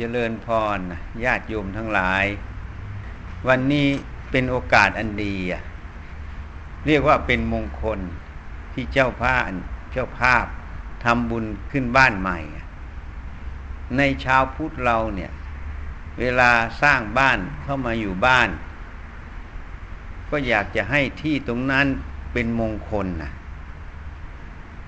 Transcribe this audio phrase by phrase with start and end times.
[0.00, 0.78] เจริญพร
[1.24, 2.24] ญาติโยมทั้งหลาย
[3.48, 3.88] วันนี้
[4.30, 5.34] เป็นโอกาสอันดี
[6.86, 7.98] เรียกว่าเป็นมงคล
[8.72, 9.42] ที่เจ้าภาพ
[9.92, 10.44] เจ้าภาพ
[11.04, 12.38] ทำบุญขึ้นบ้านใหม่
[13.96, 15.30] ในชาวพุทธเราเนี่ย
[16.18, 16.50] เวลา
[16.82, 18.48] สร้างบ้านเข้ามาอยู่บ้าน
[20.30, 21.86] ก็อยากจะให้ที่ตรงนั้น
[22.32, 23.30] เป็นมงคลนะ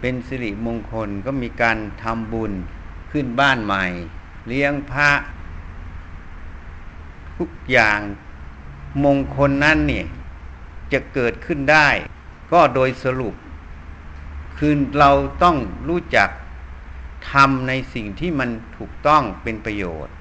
[0.01, 2.53] เป็นสิริมงคลก็มีการทำบุญ
[3.13, 3.87] ขึ้นบ้านใหม่
[4.47, 5.11] เลี้ยงพระ
[7.37, 8.01] ทุกอย่าง
[9.05, 10.07] มงคลนั้นเนี่ย
[10.93, 11.89] จะเกิดขึ้นได้
[12.53, 13.35] ก็โดยสรุป
[14.59, 15.11] คือเรา
[15.43, 15.57] ต้อง
[15.89, 16.29] รู้จัก
[17.33, 20.15] ทำในสิ่งที่มันถูกต้องเป็นประโยชน์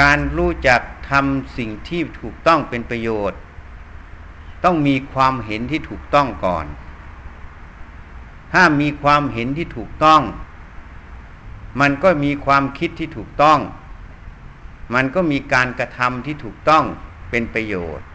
[0.00, 0.80] การรู้จัก
[1.10, 3.38] ทำสิ่งที่ถูกต้องเป็นประโยชน์
[4.64, 6.66] ต้องมีความเห็นที่ถูกต้องก่อน
[8.52, 10.22] ถ้ามีความเห็นที่ถูกต้อง
[11.80, 13.58] มันก็มีความคิดที่ถูกต้อง
[14.94, 16.84] มันก็มีการกระทำที่ถูกต้อง
[17.30, 18.06] เป็นประโยชน์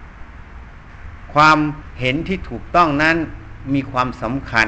[1.33, 1.57] ความ
[1.99, 3.17] เห็นที่ถูกต้องนั้น
[3.73, 4.67] มีความสำคัญ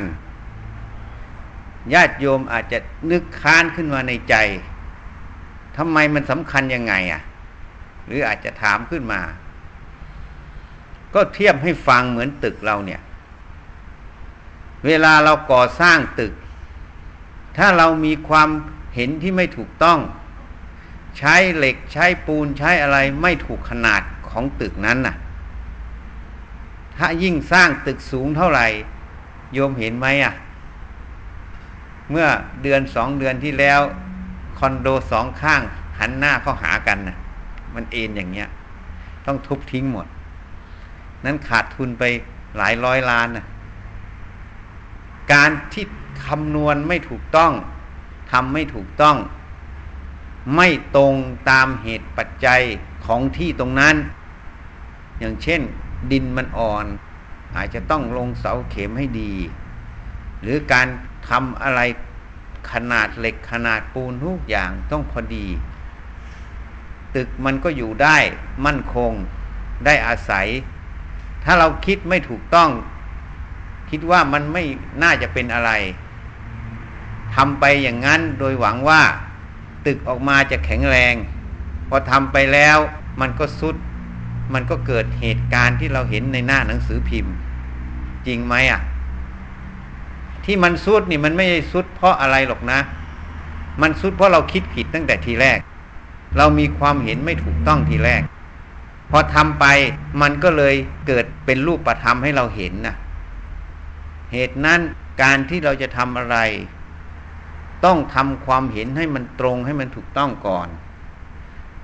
[1.93, 2.79] ญาติโยมอาจจะ
[3.11, 4.35] นึกค้านขึ้นมาในใจ
[5.77, 7.21] ทำไมมันสำคัญยังไงอะ
[8.05, 9.21] หรืออาจจะถามขึ้นมา
[11.13, 13.01] ก็เทียบให้ฟังเหมือนตึกเราเนี่ย
[14.85, 16.33] เวลาเราก่อสร้างตึก
[17.57, 18.49] ถ้าเรามีความ
[18.95, 19.99] เห็นที่ไม่ถูกต้อง
[21.17, 25.15] ใช้เหล็กใช้ปูนใช้อะไรไม่ถูกขนาดของตึกนั้นน่ะ
[26.97, 28.65] ถ้ายิ่งสร้างตึกสูงเท่าไหร่
[29.53, 30.33] โยมเห็นไหมอะ
[32.11, 32.27] เมื่อ
[32.63, 33.81] เดือนสองเดือนที่แล้ว
[34.57, 35.61] คอนโดสองข้าง
[35.99, 37.17] หันหน้าเข้าหากันน่ะ
[37.75, 38.49] มันเอ็นอย่างเงี้ย
[39.25, 40.07] ต้องทุบทิ้งหมด
[41.25, 42.03] นั้นขาดทุนไป
[42.57, 43.45] หลายร้อยล้านน่ะ
[45.33, 45.85] การที่
[46.25, 47.51] คำนวณไม่ถูกต้อง
[48.33, 49.17] ทำไม่ถูกต้อง
[50.55, 51.13] ไม่ตรง
[51.49, 52.61] ตามเหตุปัจจัย
[53.05, 53.95] ของที่ตรงนั้น
[55.19, 55.61] อย่างเช่น
[56.11, 56.85] ดินมันอ่อน
[57.55, 59.33] อาจจะต้องลงเสาเข็มให้ดี
[60.41, 60.87] หรือการ
[61.29, 61.81] ทำอะไร
[62.71, 65.47] ขนาดเหล็กขนาดปูนทุกอย่างต้องพอดี
[67.15, 68.17] ตึกมันก็อยู่ได้
[68.65, 69.11] มั่นคง
[69.85, 70.47] ได้อาศัย
[71.43, 72.69] ถ้าเราคิดไม่ถูกต้อง
[73.89, 74.63] คิดว่ามันไม่
[75.03, 75.71] น่าจะเป็นอะไร
[77.35, 79.01] ทำไปอย่างนั้นโดยหวังว่า
[79.85, 81.15] ตึกออกมาจะแข็งแรง
[81.89, 82.77] พอทำไปแล้ว
[83.21, 83.75] มันก็สุด
[84.53, 87.33] มันก็เกิดเหตุการณ์ที่เราเห็นในหน้าหนังสือพิมพ์
[88.27, 88.81] จริงไหมอะ
[90.45, 92.79] ที่มันสุดนี่มันไม่ใช่สุดเพราะอะไรหรอกนะ
[93.81, 95.59] มันสุดเพราะเราคิดผิดตั้งแต่ทีแรก
[96.37, 98.21] เรามีความเห็นไม่ถูกต้องทีแรก
[99.11, 99.65] พอทำไป
[100.21, 100.75] มันก็เลย
[101.07, 102.95] เกิดเป็นรูปประธรรมให้เราเห็นนะ
[104.33, 104.79] เหตุนั้น
[105.21, 106.37] การที่เราจะทำอะไร
[107.85, 110.67] ต้องทำความเห็นให้มันตรงให้มันถูกต้องก่อน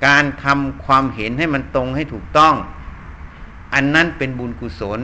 [0.06, 2.56] การทำความเห็นให้มันตรงให้ถูกต้อง
[3.74, 5.00] อันนั้นเป็นบุญกุศล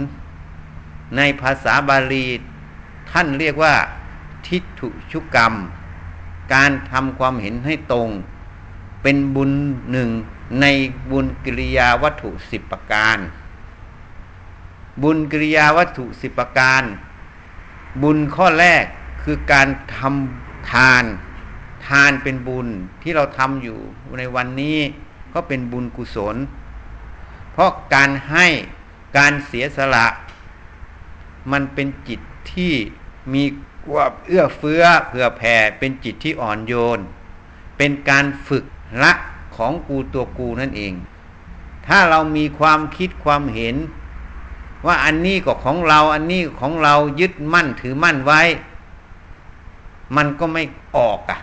[1.17, 2.25] ในภาษาบาลี
[3.11, 3.75] ท่านเรียกว่า
[4.47, 5.53] ทิฏฐุชุกรรม
[6.53, 8.09] การทำความเห็นให้ตรง
[9.03, 9.51] เป็นบุญ
[9.91, 10.09] หนึ่ง
[10.61, 10.65] ใน
[11.11, 13.17] บุญกิริยาวัตถุสิบประการ
[15.03, 16.83] บุญกิริยาวัตถุสิบประการ
[18.03, 18.83] บุญข้อแรก
[19.21, 21.03] คือการทำ ทาน
[21.87, 22.67] ทานเป็นบุญ
[23.01, 23.79] ที่เราทำอยู่
[24.19, 24.77] ในวันนี้
[25.33, 26.35] ก็เป็นบุญกุศล
[27.53, 28.45] เพราะการให้
[29.17, 30.07] การเสียสละ
[31.51, 32.19] มันเป็นจิต
[32.51, 32.73] ที่
[33.33, 33.43] มี
[33.87, 36.99] ความเอื้อเฟื้อเผื่อแผ่เป็นจิตที่อ่อนโยน
[37.77, 38.63] เป็นการฝึก
[39.03, 39.13] ละ
[39.55, 40.93] ของกูตัวกูนั่นเอง
[41.87, 43.75] ถ้าเรามีความคิดความเห็น
[44.85, 48.41] ว่าอันนี้ก็ของเราอันนี้ของเรายึดมั่นถือมั่นไว้
[50.15, 50.63] มันก็ไม่
[50.97, 51.39] ออกอะ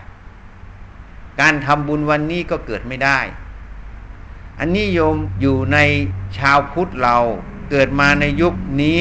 [1.41, 3.19] การทำบุญวันนี้ก็เกิดไม่ได้
[4.59, 5.77] อันนี้โยมอยู่ใน
[6.37, 7.17] ชาวพุทธเรา
[7.71, 8.99] เกิดมาในยุคนี้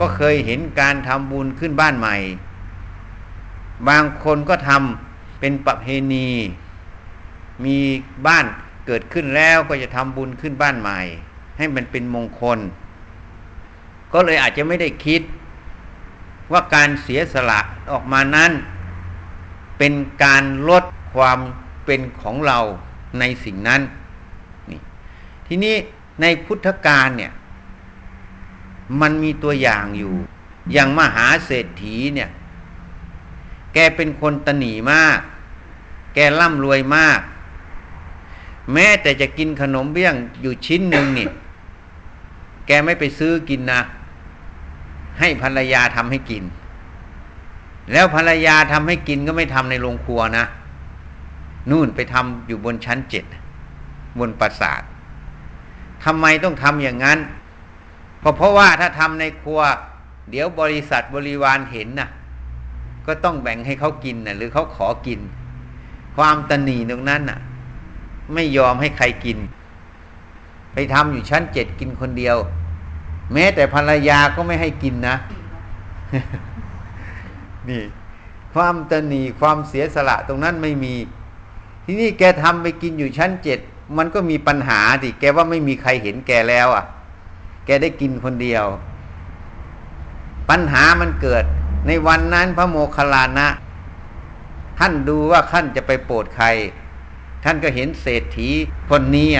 [0.00, 2.16] ก็เคยเห็นการทำบุญขึ้นบ้านใหม่
[3.88, 6.28] บางคนก็ทำเป็นประเพณี
[7.64, 7.76] มี
[8.26, 8.44] บ้าน
[8.86, 10.98] เกิดขึ้นแล้วก็จะทำบุญขึ้นบ้านใหม่
[11.56, 12.58] ให้มันเป็นมงคล
[14.12, 15.22] ก็เลยอาจจะไม่ได้คิด
[16.52, 17.60] ว่าการเสียสละ
[17.92, 18.52] ออกมานั้น
[19.78, 19.92] เป็น
[20.24, 20.84] การลด
[21.14, 21.38] ความ
[21.84, 22.58] เป็นของเรา
[23.18, 23.80] ในสิ่งนั้น
[24.70, 24.80] นี่
[25.46, 25.74] ทีนี้
[26.20, 27.32] ในพุทธกาลเนี่ย
[29.00, 30.14] มันมีตัวอย่างอยู่
[30.72, 32.30] อย่างมหาเศรษฐีเนี่ย
[33.74, 35.18] แกเป็นคนตนีมาก
[36.14, 37.20] แกร่ำรวยมาก
[38.72, 41.28] แม้แต่จะกินขนมเบี้ยงอยู่ชิ้นหนึ่งนี่
[42.66, 43.80] แกไม่ไปซื้อกินนะ
[45.20, 46.42] ให้ภรรยาทำให้กิน
[47.92, 50.44] แล้วภรรยาทำให้กินก็ไม่ทำในโรงครัวนะ
[51.70, 53.24] นู่นไปทำอยู่บนชั้นเจ็ด
[54.18, 54.82] บนปราสาท
[56.04, 57.18] ทำไมต้องทำอย่างนั้น
[58.20, 59.60] เพราะเพราะว่าถ้าทำในครัว
[60.30, 62.08] เดี๋ยวบริษัทบริวารเห็นนะ่ะ
[63.06, 65.20] ก็ต้องแบ่งให้เขากินนะหรือเขาขอกิน
[66.16, 67.38] ความตนีตรงนั้นน่ะ
[68.34, 69.38] ไม่ยอมให้ใครกิน
[70.72, 72.36] ไปทำอยู่ชั้นเจ็ดกินคนเดียว
[73.32, 75.16] แม้แต่ภรรยาก็ไม่ให้กินนะ
[77.70, 77.82] นี่
[78.54, 80.94] ความตนีความเสียสละตรงนั้นไม่มี
[81.84, 83.58] ที่นี่แกทำไปกินอยู่ชั้นเจ็ด
[83.96, 86.84] มันก็มีปัญหาสิแกว่าไม่มีใครเห็นแกแล้วอะ
[87.66, 88.64] แกได้กินคนเดียว
[90.50, 91.44] ปัญหามันเกิด
[91.86, 93.48] ในวันนั้นพระโมคคัลลานะ
[94.78, 96.46] ท่านดูว่าท่านจะไปโปรดใคร
[97.44, 98.48] ท่านก็เห็นเศรษฐี
[98.90, 99.30] คนนี้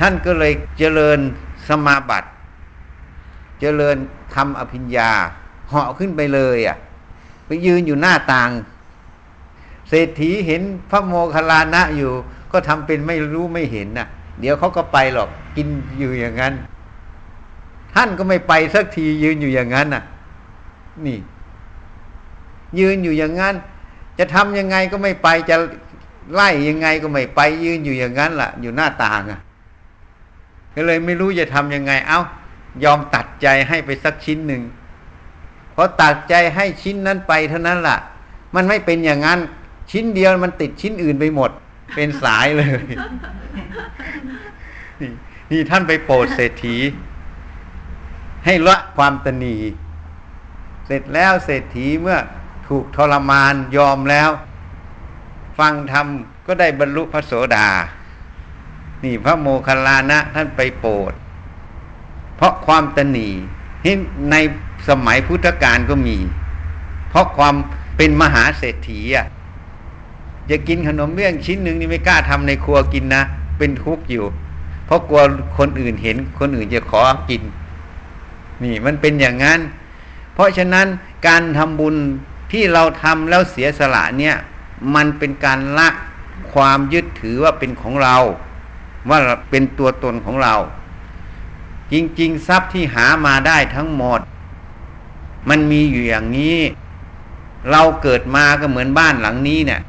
[0.00, 1.18] ท่านก็เลยเจริญ
[1.68, 2.28] สมาบัติ
[3.60, 3.96] เจริญ
[4.34, 5.10] ทำอภิญญา
[5.68, 6.76] เหาะขึ้นไปเลยอะ
[7.46, 8.50] ไปยืนอยู่หน้าต่าง
[9.88, 12.12] เศรษฐีเห็นพระโมคคัลลานะอยู่
[12.52, 14.08] ก็ทำเป็นไม่รู้ไม่เห็นนะ่ะ
[14.40, 15.68] เดี๋ยวเขาก็ไปหรอกกิน
[15.98, 16.54] อยู่อย่างนั้น
[17.94, 20.02] ท่านก็ไม่ไปสักทียืนอยู่อย่างนั้นน่ะ
[21.06, 21.18] นี่
[22.78, 23.54] ยืนอยู่อย่างนั้น
[24.18, 25.56] จะทำยังไงก็ไม่ไปจะ
[26.34, 29.40] ไล่ยังไงก็ไม่ไปยืนอยู่อย่างนั้นล่ะ อยู่หน้าต่างอะ
[30.74, 32.20] ก็เลยไม่รู้จะทำยังไง เอา้า
[32.84, 34.62] ยอมตัดใจให้ไปสักชิ้นหนึ่ง
[35.74, 37.98] พอตัดใจให้ชิ้นนั้นไปเท่านั้นล่ะ
[38.54, 39.40] มันไม่เป็นอย่างนั้น
[39.90, 41.50] ชิ้นเดียวมันติดชิ้นอื่นไปหมด
[41.94, 42.82] เป็นสายเลย
[45.50, 46.76] นี่ท่านไปโปรดเศรษฐี
[48.44, 49.56] ให้ละความตนี
[50.86, 52.18] เสร็จแล้วเศรษฐีเมื่อ
[52.68, 54.30] ถูกทรมานยอมแล้ว
[55.58, 56.06] ฟังธรรม
[56.46, 57.68] ก็ได้บรรลุพระโสดา
[59.04, 61.12] นี่พระโมคคัลลานะท่านไปโปรด
[62.36, 63.28] เพราะความตนี
[64.30, 64.36] ใน
[64.88, 66.16] สมัยพุทธกาลก็มี
[67.08, 67.54] เพราะความ
[67.96, 69.26] เป็นมหาเศรษฐีอะ
[70.50, 73.22] จะกินขนมเบื้องชิ้นหนึ่งนี่ไม่กล้าทำในครัวกินนะ
[73.58, 74.24] เป็นทุกข์อยู่
[74.86, 75.20] เพราะกลัว
[75.58, 77.42] คนอื่นเห็นคนอื่นจะขอกิน
[78.62, 79.60] นี่มันเป็นอย่างนั้น
[80.34, 80.86] เพราะฉะนั้น
[81.26, 81.96] การทำบุญ
[82.52, 84.34] ที่เราทำแล้วเสียสละเนี่ย
[84.94, 85.88] มันเป็นการละ
[86.52, 88.16] ความยึดถือว่าเป็นของเรา
[89.10, 89.18] ว่า
[89.50, 90.54] เป็นตัวตนของเรา
[91.92, 94.20] จริง ๆ ทรัพย์ที่หามาได้ทั้งหมด
[95.48, 96.58] มันมีอยู่อย่างนี้
[97.70, 99.80] เราเกิดมาก็เหมือนบ้านหลังนี้เนี่ย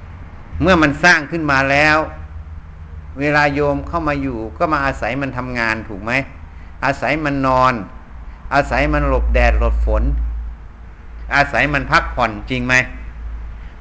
[0.61, 1.97] เมื่อมันสร้างขึ้นมาแล้ว
[3.19, 6.11] เวลาโยมเข้ามาอยู่ ก็มาอาศัยมันทำงานถูกไหม
[6.85, 7.73] อาศัยมันนอน
[8.53, 10.03] อาศัยมันหลบแดดหลบฝน
[11.35, 12.73] อาศัยมันพักผ่อนจริงไหม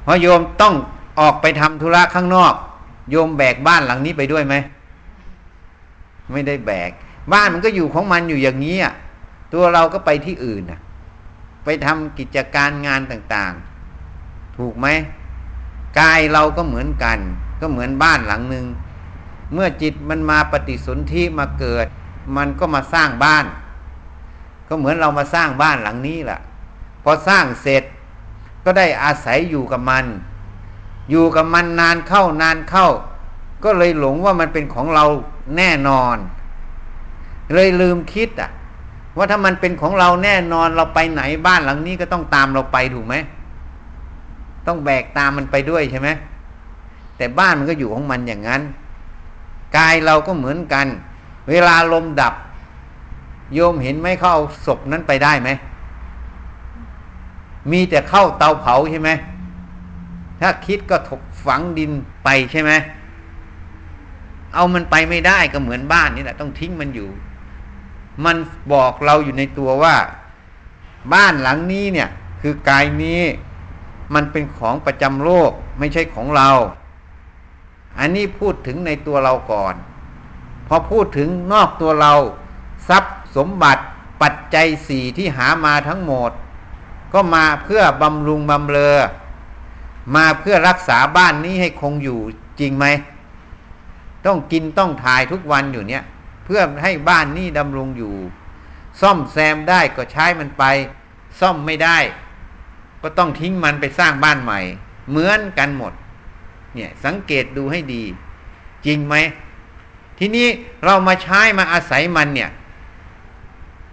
[0.03, 0.73] เพราะโยมต้อง
[1.19, 2.53] ออกไปทำธุระข้างนอก
[3.11, 4.55] โยมแบกบ้านหลังนี้ไปด้วยไหม
[6.31, 6.91] ไม่ได้แบก
[7.33, 8.93] บ้านมันก็อยู่ของมันอยู่อย่างนี้อะ
[9.53, 10.79] ตัวเราก็ไปที่อื่นอะ
[11.65, 14.87] ไปทำกิจการงานต่างๆ ถูกไหม
[15.99, 17.19] กายเราก็เหมือนกัน
[17.61, 18.65] ก็เหมือนบ้านหลังหนึ่ง
[19.53, 21.87] เมื่อจิตมันมาปฏิสนธิมาเกิด
[22.37, 23.45] มันก็มาสร้างบ้าน
[24.67, 26.39] ก็เหมือนเรามาสร้างบ้านหลังนี้แหละ
[27.03, 27.83] พอสร้างเสร็จ
[28.63, 30.05] ก็ได้อาศัยอยู่กับมัน
[31.09, 32.87] อยู่กับมันนานเข้านานเข้า
[33.63, 35.05] ก็เลยหลงว่ามันเป็นของเรา
[35.57, 36.17] แน่นอน
[37.53, 38.51] เลยลืมคิดอะ
[39.17, 43.15] ว่าถ้ามันเป็นของเราแน่นอนเราไปไหนบ้านหลังนี้ก็ต้องตามเราไปถูกไหม
[44.67, 46.09] ต้องแบกตามมันไปด้วยใช่ไหม
[47.17, 48.61] แต่บ้านมันก็อยู่ของมันอย่างนั้น
[49.77, 50.87] กายเราก็เหมือนกัน
[51.49, 52.33] เวลาลมดับ
[53.53, 55.49] โยมเห็นไหมเขาเอาศพนั้นไปได้ไหม
[57.71, 59.09] มีแต่เข้าเตาเผาใช่ไหม
[60.41, 61.91] ถ้าคิดก็ถกฝังดิน
[62.23, 62.71] ไปใช่ไหม
[64.53, 67.09] เอามันไปไม่ได้ก็เหมือนบ้านนี่แหละต้องทิ้งมันอยู่
[68.23, 68.37] มัน
[68.73, 69.95] บอกเราอยู่ในตัวว่า
[71.13, 72.09] บ้านหลังนี้เนี่ย
[72.41, 73.21] คือกายนี้
[74.13, 76.49] มันเป็นของประจำโลกไม่ใช่ของเรา
[77.99, 79.75] อันนี้พูดถึงในตัวเราก่อน
[80.67, 82.13] พอพูดถึงนอกตัวเรา
[82.89, 83.83] ทรัพย์สมบัติ
[84.21, 86.31] ปัจจัยสี่ที่หามาทั้งหมด
[87.13, 88.97] ก็มาเพื่อบำรุงบำเรอ
[90.15, 92.19] มาเพื่อรักษาบ้านนี้ให้คงอยู่
[92.59, 92.85] จริงไหม
[94.25, 96.03] ต้องกินต้องถ่ายทุกวันอยู่เนี่ย
[96.45, 98.15] เพื่อให้บ้านนี้ดำรงอยู่
[99.01, 100.63] ซ่อมแซมได้ก็ใช้มันไป
[101.39, 101.97] ซ่อมไม่ได้
[103.01, 104.59] ก็ต้องทิ้งมันไปสร้างบ้านใหม่
[105.09, 105.93] เหมือนกันหมด
[106.75, 108.03] เนี่ยสังเกตดูให้ดี
[108.85, 109.15] จริงไหม
[110.19, 110.47] ทีนี้
[110.85, 112.49] เรามาใช้มาอาศัยมันเนี่ย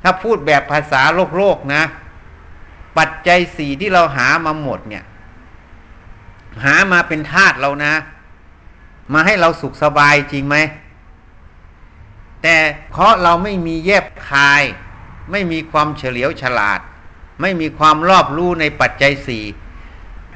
[0.03, 1.83] ถ้าพูดแบบภาษาโลกโลกนะ
[2.99, 5.05] ปัจจัยสี่ที่เราหามาหมดเนี่ย
[6.65, 7.93] หามาเป็นธาตุเรานะ
[9.13, 10.57] มาให้เราสุขสบายจริงไหม
[12.43, 12.57] แต่
[12.91, 14.63] เพราะเราไม่มีแยบคาย
[15.31, 16.81] ไม่มีความเฉลียวฉลาด
[17.41, 19.45] ไม่มีความรอบรู้ในปัจจัยสี่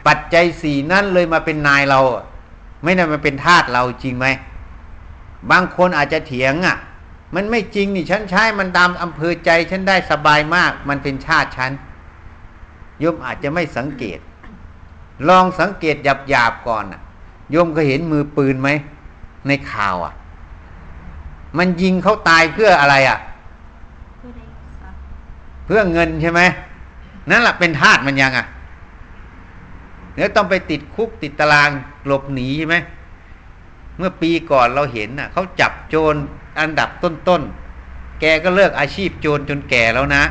[0.07, 2.01] ปัจจัยสี่นั่นเลยมาเป็นนายเรา
[2.83, 4.27] ไม่ได้มันเป็นทาสเราจริงไหม
[5.51, 6.77] บางคนอาจจะเถียงอะ
[7.35, 11.73] มันไม่จริงนี่ฉันใช้มันตามอำเภอใจฉันได้สบายมาก มันเป็นชาติฉัน
[12.99, 14.19] โยมอาจจะไม่สังเกต
[15.29, 17.01] ลองสังเกตหยาบหยาบก่อนอะ
[17.51, 18.69] โยมก็เห็นมือปืนไหม
[19.47, 20.15] ในข่าวอะ
[21.59, 23.19] มันยิงเขาตายเพื่ออะไรอะ
[25.67, 26.41] เพื่อเงินใช่ไหม
[27.31, 28.47] นั่นแหละเป็นทาสมันยังอะ
[30.15, 31.71] เดี๋ยวต้องไปติดคุกติดตาราง
[32.07, 32.77] หลบหนีใช่ไหม
[33.99, 36.15] เมื่อปีก่อนเราเห็นน่ะเขาจับโจร
[36.61, 40.23] อันดับต้นๆ แกก็เลิกอาชีพโจรจนแก่แล้วนะ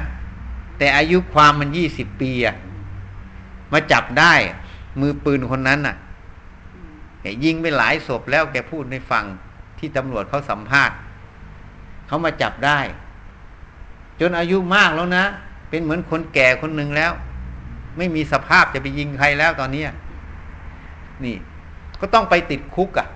[0.77, 2.55] แต่อายุความมันยี่สิบปีอะ
[3.73, 4.33] มาจับได้
[4.99, 5.95] มือปืนคนนั้นน่ะ
[7.43, 9.23] ยิงไปหลายศพแล้วแกพูดในฟัง
[9.79, 10.95] ที่ตำรวจเขาสัมภาษณ์
[12.07, 12.79] เขามาจับได้
[14.19, 15.25] จนอายุมากแล้วนะ
[15.69, 17.11] เป็นเหมือนคนแก่คนหนึ่งแล้ว
[17.97, 19.83] ไม่มีสภาพจะไปยิงใครแล้วตอนนี้
[21.23, 21.35] นี่
[21.99, 23.07] ก็ต้องไปติดคุกอะ่ะ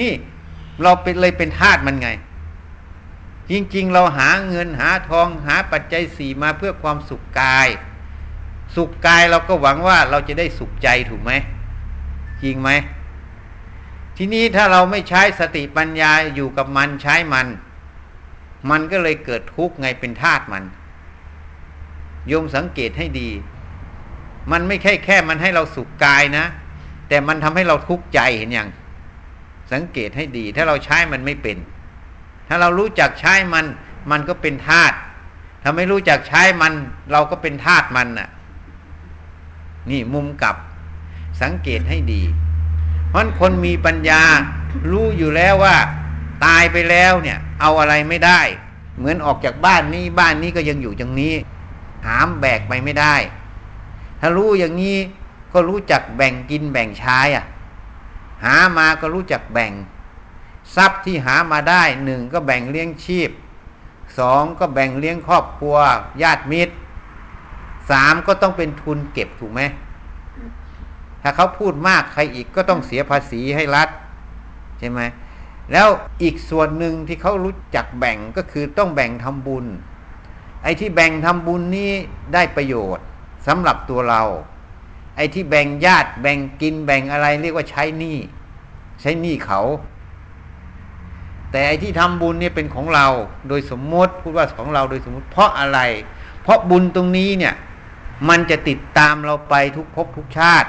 [0.00, 0.12] นี่
[0.82, 2.08] เราเป็นเลยเป็นทาสมันไง
[3.50, 7.68] จริงๆ เราหาเงินหาทองหาปัจจัยสี่มาเพื่อความสุขกาย
[8.76, 11.32] สุขกายเราก็หวังว่าเราจะได้สุขใจถูกไหม
[12.42, 12.70] จริงไหม
[14.20, 17.46] ทีนี้ถ้าเราไม่ใช้สติปัญญาอยู่กับมันใช้มัน
[18.70, 20.64] มันก็เลยเกิดทุกข์ไงเป็นธาตุมัน
[22.28, 23.30] โยมสังเกตให้ดี
[24.52, 26.46] มันไม่แค่แค่มันให้เราสุขกายนะ
[27.08, 28.68] แต่มันทำให้เราทุกข์ใจเห็นยัง
[29.72, 31.56] สังเกตให้ดี ถ้าเราใช้มันไม่เป็น
[32.48, 33.64] ถ้าเรารู้จักใช้มัน
[34.10, 34.96] มันก็เป็นธาตุ
[35.62, 36.72] ถ้าไม่รู้จักใช้มัน
[37.12, 38.28] เราก็เป็นธาตุมันน่ะ
[39.90, 40.56] นี่มุมกลับ
[41.42, 42.22] สังเกตให้ดี
[43.08, 44.22] เพราะคนมีปัญญา
[44.90, 45.76] รู้อยู่แล้วว่า
[46.44, 48.40] ตายไปแล้วเนี่ย เอาอะไรไม่ได้
[48.98, 51.34] เหมือนออกจากบ้านนี้บ้านนี้ก็ยังอยู่ตรงนี้
[52.06, 53.14] หามแบกไปไม่ได้
[54.20, 54.98] ถ้ารู้อย่างนี้
[55.52, 57.44] ก็รู้จักแบ่งกินแบ่งใช้อะ
[58.44, 59.72] หามาก็รู้จักแบ่ง
[60.74, 63.30] ทรัพย์ที่หามาได้หนึ่งก็แบ่งเลี้ยงชีพ
[64.18, 65.76] สองก็แบ่งเลี้ยงครอบครัว
[66.22, 66.74] ญาติมิตร
[67.90, 69.60] สามก็ต้องเป็นทุนเก็บถูกไหม
[71.22, 73.88] ถ้าเขาพูดมากใครอีกก็ต้องเสียภาษีให้รัฐ
[74.78, 75.00] ใช่ไหม
[75.72, 75.88] แล้ว
[76.22, 79.66] อีกส่วนหนึ่งที่เขารู้จักแบ่งก็คือต้องแบ่งทำบุญ
[80.62, 81.90] ไอ้ที่แบ่งทำบุญนี้
[82.34, 83.04] ได้ประโยชน์
[83.46, 84.22] สำหรับตัวเรา
[85.16, 88.16] ไอ้ที่แบ่งญาติแบ่งกินแบ่งอะไรเรียกว่าใช้หนี้
[89.00, 89.60] ใช้หนี้เขา
[91.50, 93.06] แต่ไอ้ที่ทำบุญเนี่ยเป็นของเรา
[93.48, 95.80] โดยสมมติพูดว่าของเราโดยสมมติ เพราะอะไร
[96.42, 97.54] เพราะบุญตรงนี้เนี่ย
[98.28, 100.68] มันจะติดตามเราไปทุกภพทุกชาติ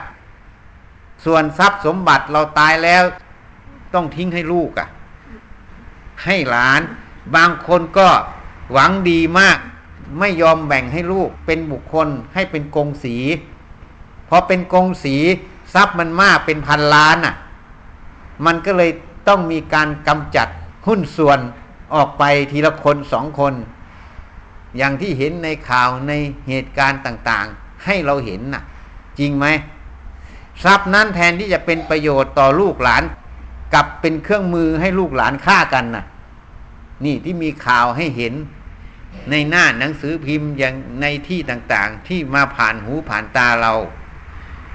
[1.26, 3.04] ส่วนทรัพย์สมบัติเราตายแล้ว
[3.94, 4.88] ต้องทิ้งให้ลูกอะ่ะ
[6.26, 6.82] ให้หลาน
[7.36, 8.08] บางคนก็
[8.72, 9.58] หวังดีมาก
[10.20, 13.16] ไม่ยอมแบ่งให้ลูกเป็นบุคคลให้เป็นกงสี
[14.30, 15.16] พอเป็นกงสี
[15.74, 17.36] ทรัพย์มันมากเป็นพันล้านอะ่ะ
[18.46, 18.92] มันก็เลย
[19.28, 20.48] ต้องมีการกำจัด
[20.88, 21.40] หุ้นส่วน
[21.94, 23.54] ออกไปทีละคนสองคน
[24.78, 26.14] อย่างที่เห็นในข่าวใน
[26.50, 28.64] เหตุการณ์ต่าง ๆ ให้เราเห็นน่ะ
[29.20, 29.46] จริงไหม
[30.64, 33.04] ทรัพย์นั้นแทนที่จะเป็นประโยชน์ต่อลูกหลาน
[33.74, 36.06] กลับเป็นเครื่องมือให้ลูกหลานฆ่ากันนะ่ะ
[37.06, 38.34] นี่ที่มีข่าวให้เห็น
[39.30, 43.74] ในหน้าหนังสือพิมพ์อย่างในที่ต่างๆ ที่มาผ่านหูผ่านตาเรา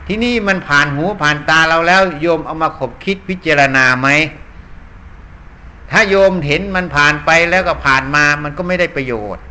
[0.06, 4.08] ที่นี่มันผ่านหูผ่านตาเราแล้ว โยมเอามาขบคิดพิจารณาไหม
[5.90, 9.42] ถ้าโยมเห็นมันผ่านไปแล้วก็ผ่านมามันก็ไม่ได้ประโยชน์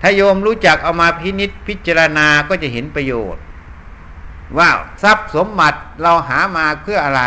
[0.00, 3.42] ถ้าโยมรู้จักเอามาพินิษพิจารณาก็จะเห็นประโยชน์
[4.58, 4.70] ว่า
[5.02, 7.24] ทรัพย์สมบัติเราหามาเพื่ออะไร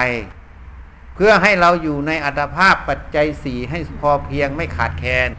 [1.15, 5.29] เพื่อให้เราอยู่ในอัตภาพปัจจัยสี่ให้พอเพียงไม่ขาดแคลน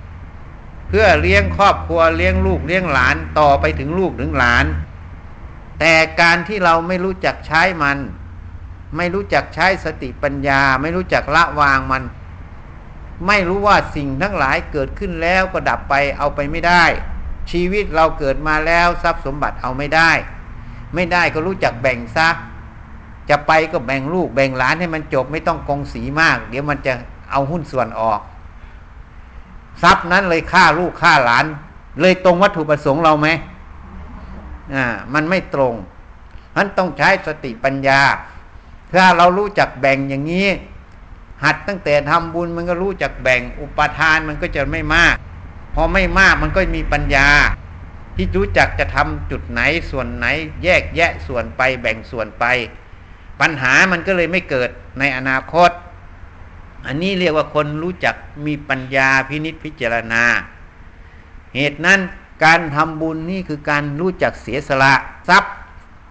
[0.88, 4.66] เพื่อเลี้ยงครอบครัวเลี้ยงลูกเลี้ยงหลานต่อไปถึงลูกถึงหลาน
[5.80, 7.98] แต่การที่เราไม่รู้จักใช้มัน
[8.96, 12.02] ไม่รู้จักใช้สติปัญญา ไม่รู้จักละวางมัน
[13.26, 16.84] ไม่รู้ว่าสิ่งทั้งหลายเกิดขึ้นแล้วก็ดับไปเอาไปไม่ได้
[17.50, 20.10] ชีวิตเราเกิดมาแล้วทรัพย์สมบัติเอาไม่ได้
[20.94, 22.28] ไม่ได้ก็รู้จักแบ่งซะ
[23.30, 26.92] จะไปก็แบ่งลูกแบ่งหลานให้มันจบไม่ต้องกองสีมาก เดี๋ยวมันจะ
[27.30, 28.20] เอาหุ้นส่วนออก
[29.82, 31.44] ทรัพย์นั้นเลยฆ่าลูกฆ่าหลาน
[32.00, 33.28] เลยตรงวัตถุประสงค์เราไหม
[34.74, 35.74] อ่า มันไม่ตรง
[36.56, 38.00] มันต้องใช้สติปัญญา
[38.92, 40.48] ถ้าเรารู้จักแบ่งอย่างนี้
[41.44, 45.14] หัดตั้งแต่ทำบุญมันก็รู้จักแบ่ง อุปทานมันก็จะไม่มาก
[45.74, 47.28] พอไม่มากมันก็มีปัญญา
[48.16, 50.26] ที่รู้จักจะทำจุดไหนส่วนไหน
[50.64, 52.44] แยกแยะส่วนไปแบ่งส่วนไป
[53.40, 55.70] ปัญหามันก็เลยไม่เกิดในอนาคต
[56.86, 58.14] อันนี้เรียกว่าคนรู้จัก
[58.46, 60.24] มีปัญญาพินิษพิจารณา
[61.54, 62.00] เหตุนั้น
[62.44, 64.94] การทำบุญนี่คือการรู้จักเสียสละ
[65.28, 65.54] ทรัพย์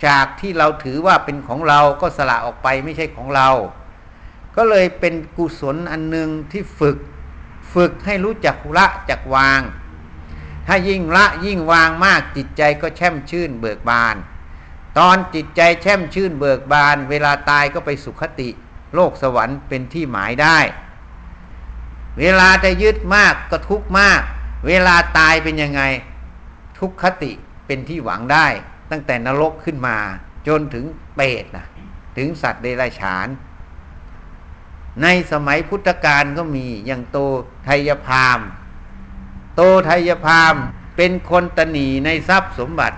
[0.08, 3.50] จากที่เราถือว่าเป็นของเราก็สละออกไปไม่ใช่ของเรา
[4.56, 6.98] ก็เลยเป็นกุศลอันหนึ่งที่ฝึก
[7.74, 9.62] ฝึกให้รู้จักละจักวาง
[10.68, 14.16] ถ้ายิ่งละยิ่งวางมากจิตใจก็แช่มชื่นเบิกบาน
[14.98, 18.50] ตอนจิตใจแช่มชื่นเบิกบาน เวลาตายก็ไปสุขติ
[18.96, 20.60] โลกสวรรค์เป็นที่หมายได้
[22.20, 24.22] เวลาจะยึดมากก็ทุกมาก
[24.68, 25.82] เวลาตายเป็นยังไง
[26.80, 27.32] ทุกขติ
[27.66, 28.48] เป็นที่หวังได้
[28.92, 29.98] ตั้งแต่นรกขึ้นมา
[30.48, 31.66] จนถึงเปรตนะ
[32.18, 33.28] ถึงสัตว์เดรัจฉาน
[35.02, 37.18] ในสมัยพุทธกาลก็มีอย่างโต
[37.66, 38.40] ไทยพาม
[39.56, 40.56] โตไทยพาม
[40.98, 42.98] เป็นคนตนีในทรัพย์สมบัติ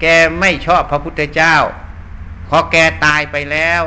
[0.00, 0.06] แก
[0.40, 1.56] ไม่ชอบพระพุทธเจ้า
[2.48, 3.82] พอแกตายไปแล้ว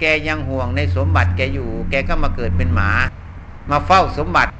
[0.00, 2.90] แกยังห่วงในสมบัติแกอยู่ แกก็มาเกิดเป็นหมา
[3.70, 4.50] มาเฝ้าสมบัติ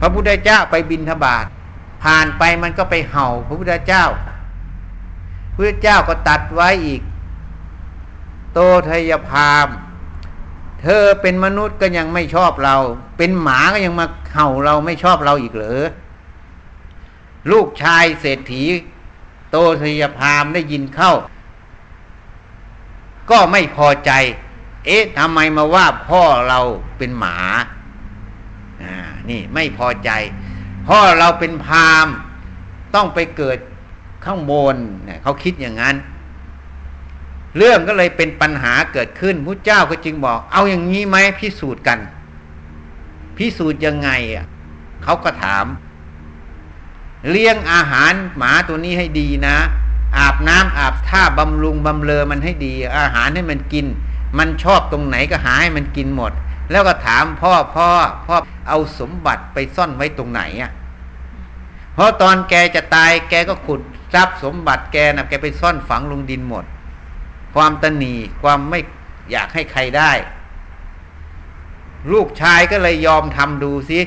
[0.00, 1.44] พระพุทธเจ้าไปบินทบาท
[2.02, 4.04] ผ่านไปมันก็ไปเห่า พระพุทธเจ้า
[5.56, 7.02] พระเจ้าก็ตัดไว้อีก
[8.52, 9.66] โตทยพาม
[10.82, 12.76] เธอเป็นมนุษย์ก็ยังไม่ชอบเรา
[13.18, 15.82] เป็นหมาก็ยังมาเห่าเราไม่ชอบเราอีกเหรอ
[17.50, 18.62] ลูกชายเศรษฐี
[19.50, 21.12] โตทยพามได้ยินเข้า
[23.30, 24.12] ก็ไม่พอใจ
[24.86, 26.60] เอ๊ะทำไมมาว่าพ่อเรา
[26.98, 27.36] เป็นหมา
[28.82, 28.94] อ่า
[29.30, 30.10] นี่ไม่พอใจ
[30.88, 32.06] พ่อเราเป็นพาม
[32.94, 33.58] ต้องไปเกิด
[34.24, 34.76] ข้างบน
[35.22, 35.96] เขาคิดอย่างนั้น
[37.56, 41.98] เรื่องก็เลยเป็นปัญหาเกิดขึ้นพระเจ้าก็จึงบอก เอาอย่างนี้ไหมพิสูจน์กัน
[43.36, 44.46] พิสูจน์ยังไงอะ
[45.02, 45.66] เขาก็ถาม
[47.30, 49.56] เลี้ยงอาหารหมาตัวนี้ให้ดีนะ
[50.18, 53.86] อาบน้ำอาบท่าบำรุงบำเลอมันให้ดี อาหารให้มันกิน
[54.38, 56.32] มันชอบตรงไหนก็หาให้มันกินหมด
[56.70, 57.88] แล้วก็ถามพ่อพ่อ
[58.26, 58.36] พ่อ
[58.68, 60.72] เอาสมบัติไปซ่อนไว้ตรงไหนอะ
[61.94, 63.80] เพราะตอนแกจะตายแกก็ขุด
[64.14, 66.64] ทรัพย์สมบัติแกนะแกไปซ่อนฝังลงดินหมด
[67.54, 68.80] ความตนีความไม่
[69.30, 70.12] อยากให้ใครได้
[72.12, 74.00] ลูกชายก็เลยยอมทำดูสิ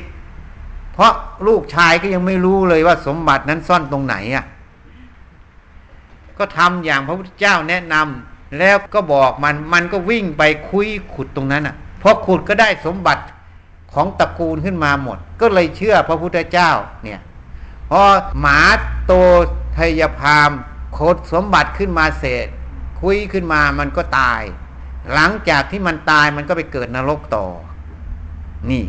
[0.93, 1.13] เพราะ
[1.48, 4.46] ลูกชายก็ยังไม่รู้เลยว่าสมบัตินั้นซ่อนตรงไหนอะ
[6.38, 13.24] ก็ทำอย่างพระพุทธเจ้าแนะนำแล้วก็บอกมันมันก็วิ่งไปคุยขุดตรงนั้นอะพอขุดก็ได้สมบัติ
[13.93, 16.72] ของตระกูลขึ้นมาหมด ก็เลยเชื่อพระพุทธเจ้า
[17.04, 17.22] เนี่ย
[17.89, 18.02] พอ
[18.39, 18.60] หมา
[19.06, 19.13] โต
[19.78, 20.52] ทยพาม
[20.93, 22.48] โคดสมบัติขึ้นมาเสร็จ
[23.06, 24.41] คุยขึ้นมามันก็ตาย
[25.13, 27.48] หลังจากที่มันตายมันก็ไปเกิดนรกต่อ
[28.72, 28.84] นี่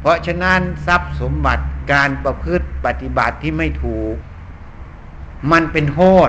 [0.00, 4.14] เพราะฉะนั้นทรัพย์สมบัติการประพฤติปฏิบัติที่ไม่ถูก
[5.52, 6.28] มันเป็นโทษ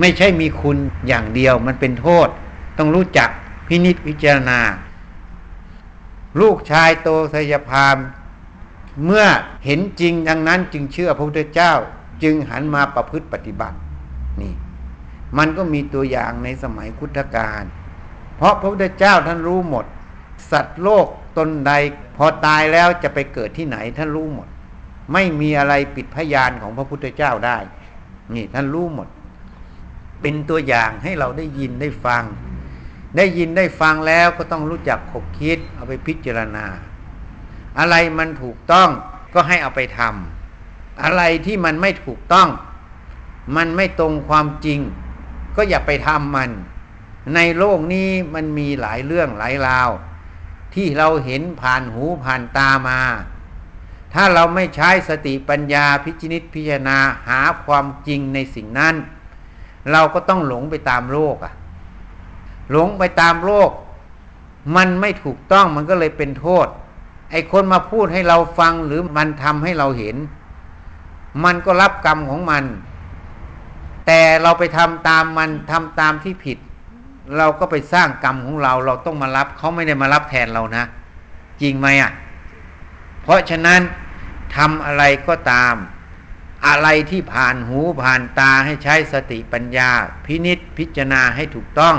[0.00, 2.28] ไม่ใช่มีคุณอย่างเดียว มันเป็นโทษ
[2.78, 3.28] ต้องรู้จัก
[3.66, 4.60] พินิจพิจารณา
[6.40, 7.96] ลูกชายโตสยพาม
[9.04, 9.24] เมื่อ
[9.64, 11.72] เห็นจริงดังนั้นจึงเชื่อพระพุทธเจ้า
[12.22, 13.76] จึงหันมาประพฤติปฏิบัติ
[14.42, 14.54] นี่
[15.38, 17.62] มันก็มีตัวอย่างในสมัยพุทธกาล
[18.36, 19.86] เพราะพระพุทธเจ้าท่านรู้หมด
[20.50, 21.06] สัตว์โลก
[21.38, 21.72] ตนใด
[22.16, 24.48] พอตายแล้วจะไปเกิดที่ไหนท่านรู้หมด
[25.12, 27.58] ไม่มีอะไรปิดพยานของพระพุทธเจ้าได้
[28.34, 29.08] นี่ท่านรู้หมด
[30.20, 32.24] เป็นตัวอย่างให้เราได้ยินได้ฟัง
[33.16, 36.66] ได้ยินได้ฟังแล้วก็ต้องรู้จักขบคิดเอาไปพิจารณา
[37.78, 38.88] อะไรมันถูกต้อง
[39.34, 42.48] ก็ให้เอาไปทำอะไรที่มันไม่ถูกต้อง
[43.56, 44.80] มันไม่ตรงความจริง
[45.58, 46.50] ก็อย่าไปทำมัน
[47.34, 49.90] ในโลกนี้มันมีหลายเรื่องหลายราว
[50.74, 53.00] ที่เราเห็นผ่านหูผ่านตามา
[54.14, 58.94] ถ้าเราไม่ใช้สติปัญญาพิจิตพิจารณาหาความจริงในสิ่งนั้น
[59.92, 61.52] เราก็ต้องหลงไปตามโลกอะ
[62.70, 63.70] หลงไปตามโลก
[64.76, 66.66] มันไม่ถูกต้องมันก็เลยเป็นโทษ
[67.30, 70.16] ไอ้คนมาพูดให้เราฟังหรือมันทำให้เราเห็น
[71.44, 72.64] มันก็รับกรรมของมัน
[74.10, 76.58] แต่เราไปทำตามมันทำตามที่ผิด
[77.36, 80.84] เราก็ไปสร้างกรรมของเราเราต้องมารับเขาไม่ได้มารับแทนเรานะ
[81.60, 82.12] จริงไหมอะ
[83.22, 83.80] เพราะฉะนั้น
[84.56, 85.74] ทำอะไรก็ตาม
[86.66, 89.90] อะไรที่ผ่านหูผ่านตาให้ใช้สติปัญญา
[90.24, 91.96] พินิษพิจารณาให้ถูกต้อง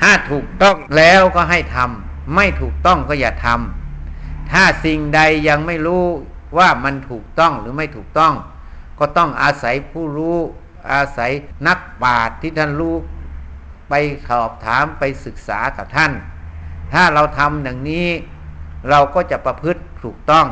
[0.00, 6.04] ถ้าถูกต้องแล้วก็ให้ทำไม่ถูกต้องก็อย่าทำถ้าสิ่งใดยังไม่รู้
[6.58, 8.34] ว่ามันถูกต้องหรือไม่ถูกต้อง
[8.98, 10.38] ก็ต้องอาศัยผู้รู้
[10.90, 11.32] อาศัย
[11.66, 12.96] นักปราชญ์ที่ท่านรู้
[13.88, 13.94] ไป
[14.28, 16.12] สอบถามไปศึกษากับท่าน
[16.92, 18.08] ถ้าเราทำอย่างนี้
[18.90, 20.46] เราก็จะประพฤติถูกต้อง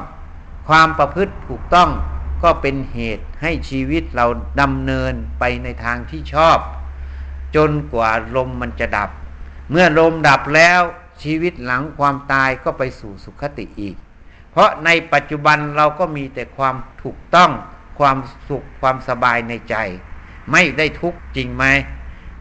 [0.69, 1.91] ความประพฤติถูกต้อง
[2.43, 4.27] ก็เป็นเหตุให้ชีวิตเรา
[4.61, 6.59] ดำเนินไปในทางที่ชอบ
[7.57, 9.11] จนกว่าลมมันจะดับ
[9.71, 10.81] เมื่อลมดับแล้ว
[11.23, 13.97] ชีวิตหลังความตายก็ไปสู่สุขติอีก
[14.51, 17.51] เพราะในปัจจุบันเราก็มีแต่ความถูกต้อง
[17.99, 18.17] ความ
[18.49, 19.75] สุขความสบายในใจ
[20.53, 21.65] ไม่ได้ทุกข์จริงไหม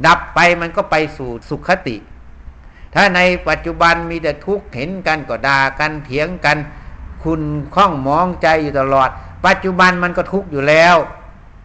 [0.06, 1.98] ดับไปมันก็ไปสู่สุขติ
[2.94, 6.58] ถ้าในปัจจุบันมีแต่ทุกข์เห็นกันก็ด่ากันเถียงกัน
[7.24, 7.42] คุณ
[7.76, 9.10] ข้องมองใจอยู่ตลอด
[9.46, 10.96] ปัจจุบันมันก็ทุกข์อยู่แล้ว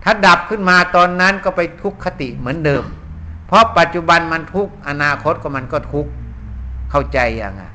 [0.03, 2.85] ถ้าดับขึ้นมาตอนนั้นก็ไปทุกขติเหมือนเดิม
[3.47, 6.11] เพราะปัจจุบันมันทุกข์อนาคตก็มันก็ทุกข์
[6.91, 7.73] เข้าใจย่างอะ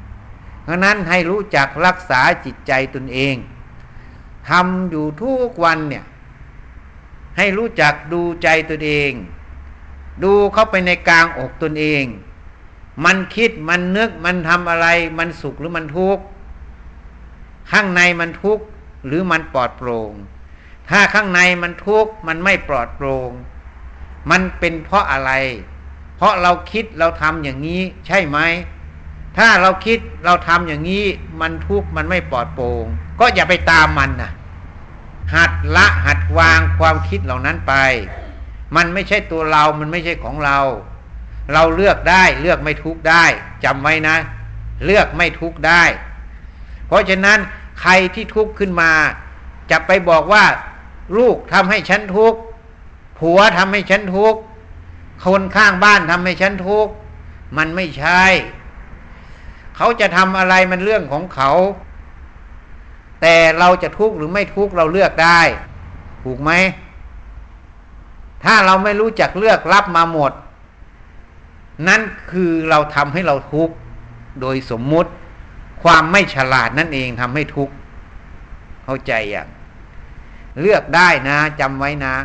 [0.63, 3.35] เพราะนั้นให้รู้จักรักษาจิตใจตนเอง
[4.49, 6.03] ทำอยู่ทุกวันเนี่ย
[7.37, 9.11] ให้รู้จักดูใจตนเอง
[10.23, 12.03] ดูเข้าไปในกลางอกตนเอง
[13.05, 14.87] มันคิดมันนึกมันทำอะไร
[15.17, 16.23] มันสุขหรือมันทุกข์
[17.71, 18.63] ข้างในมันทุกข์
[19.05, 20.11] หรือมันปลอดโปร่ง
[20.89, 23.31] ถ้าข้างในมันทุกข์มันไม่ปลอดโปร่ง
[24.31, 25.31] มันเป็นเพราะอะไร
[26.17, 28.37] เพราะเราคิดเราทำอย่างนี้ใช่ไหม
[29.37, 31.05] ถ้าเราคิดเราทำอย่างนี้
[31.41, 32.85] มันทุกข์มันไม่ปลอดโปร่ง
[33.19, 34.31] ก็อย่าไปตามมันนะ
[35.33, 37.73] หัดละหัดวางความคิดเหล่านั้นไป
[38.75, 40.59] มันไม่ใช่ตัวเรา มันไม่ใช่ของเรา
[41.53, 43.23] เราเลือกได้เลือกไม่ทุกได้
[43.63, 44.17] จำไว้นะ
[44.85, 45.83] เลือกไม่ทุกได้
[46.87, 47.39] เพราะฉะนั้น
[47.81, 48.91] ใครที่ทุกข์ขึ้นมา
[49.71, 50.45] จะไปบอกว่า
[51.17, 52.39] ลูกทำให้ฉันทุกข์
[53.19, 54.39] ผัวทำให้ฉันทุกข์
[55.25, 56.91] คนข้างบ้านทำให้ฉันทุกข์
[57.57, 58.23] มันไม่ใช่
[59.75, 61.51] เขาจะทำอะไรมันเรื่องของเขา
[63.21, 65.41] แต่เราจะทุกข์หรือไม่ทุกข์เราเลือกได้
[66.23, 66.51] ถูกไหม
[68.43, 70.31] ถ้าเราไม่รู้จักเลือกรับมาหมด
[71.87, 72.01] นั่น
[72.31, 73.75] คือเราทำให้เราทุกข์
[74.41, 75.09] โดยสมมุติ
[75.83, 77.73] ความไม่ฉลาดนั่นเองทำให้ทุกข์
[78.83, 79.47] เข้าใจอย่าง
[80.61, 82.15] เลือกได้นะจำไว้นะ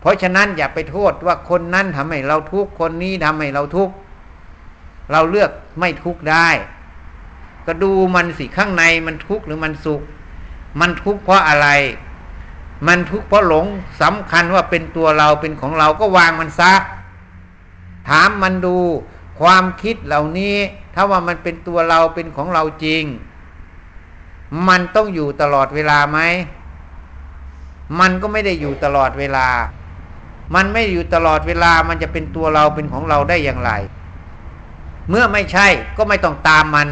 [0.00, 3.94] เพราะฉะนั้นอย่าไปโทษว่าคนนั้นทำให้เราทุกข์คนนี้ทำให้เราทุกข์
[5.12, 5.50] เราเลือก
[5.80, 6.48] ไม่ทุกข์ได้
[7.68, 10.02] ก็ดูมันสิข้างในมันทุกข์หรือมันสุข
[10.80, 11.68] มันทุกข์เพราะอะไร
[12.86, 13.66] มันทุกข์เพราะหลง
[14.02, 16.72] สำคัญว่าเป็นตัวเราเป็นของเราก็วางมันซะ
[18.08, 18.76] ถามมันดู
[19.40, 20.56] ความคิดเหล่านี้
[20.94, 23.02] ถ้าว่ามันเป็นตัวเราเป็นของเราจริง
[24.68, 26.18] มันต้องอยู่ตลอดเวลาไหม
[28.00, 29.48] มันก็ไม่ได้อยู่ตลอดเวลา
[30.54, 33.70] มันไม่อยู่ตลอดเวลา มันจะเป็นตัวเราเป็นของเราได้อย่างไร
[35.08, 36.88] เมื่อไม่ใช่ก็ไม่ต้องตามมัน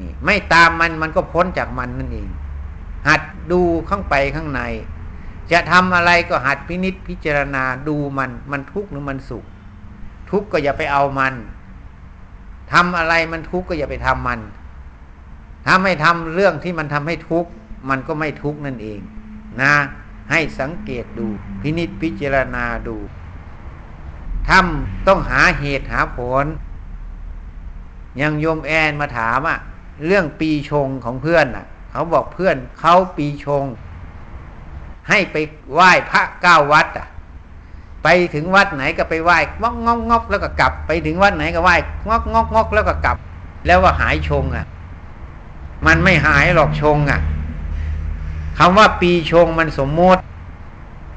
[0.00, 2.28] นี่ไม่ตามมันมันก็พ้นจากมันนั่นเอง
[3.08, 4.60] หัดดูข้างไปข้างใน
[5.52, 9.44] จะทำอะไรก็หัดพินิษพิจารณาดูมันมันทุกข์หรือมันสุข
[10.30, 11.34] ทุกข์ก็อย่าไปเอามัน
[12.72, 14.40] ทำอะไรมันทุกข์ก็อย่าไปทำมัน
[15.66, 17.50] ถ้าไม่ทำเรื่องที่มันทำให้ทุกข์
[17.88, 19.00] มันก็ไม่ทุกข์นั่นเอง
[19.62, 19.74] นะ
[20.30, 21.26] ให้สังเกตดู
[21.60, 22.96] พินิษพิจารณาดู
[24.48, 26.46] ทำต้องหาเหตุหาผล
[28.20, 29.58] ยังโยมแอนมาถามอะ
[30.06, 33.64] เรื่องปีชงของเพื่อนน่ะ เขาบอกเพื่อนเขาปีชง
[35.08, 35.36] ให้ไป
[35.72, 37.08] ไหว้พระเก้าวัดอะ
[38.02, 41.74] ไปถึงวัดไหนก็ไปไหว้งอกงอกงอกแล้วก็กลับ ไปถึงวัดไหนก็ไหว้
[42.08, 43.16] งอกงอกงอกแล้วก็กลับ
[43.66, 44.66] แล้วว่าหายชงอะ
[45.86, 47.20] มันไม่หายหรอกชงอะ
[48.58, 50.22] คำว่าปีชงมันสมมติ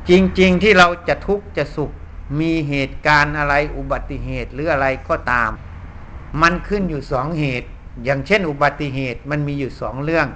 [0.10, 1.92] จริง ๆ ที่เราจะทุกข์จะสุข
[2.40, 5.52] มีเหตุการณ์อะไรอุบัติเหตุหรืออะไรก็ตาม
[6.42, 7.68] มันขึ้นอยู่สองเหตุ
[8.04, 10.28] อย่างเช่น อุบัติเหตุมันมีอยู่สองเรื่อง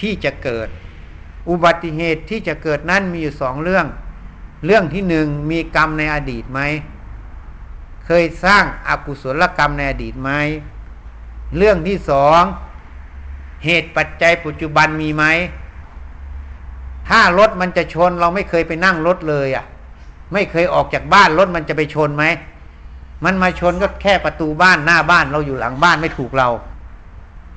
[0.00, 0.68] ที่จะเกิด
[1.48, 3.86] อุบัติเหตุที่จะเกิดนั้นมีอยู่สองเรื่อง
[4.64, 6.60] เรื่องที่หนึ่งมีกรรมในอดีตไหม
[8.06, 10.30] เคยสร้างอากุศลกรรมในอดีตไหม
[11.56, 12.42] เรื่องที่สอง
[13.64, 15.24] เหตุปัจจัยปัจจุบันมีไหม
[17.08, 19.64] ถ้ารถมันจะชนเราไม่เคยไปนั่งรถเลยอะ่ะ
[20.32, 22.24] ไม่เคยออกจากบ้านรถมันจะไปชนไหม
[23.24, 26.48] มันมาชนก็แค่ประตูบ้านหน้าบ้านเราอยู่หลังบ้านไม่ถูกเรา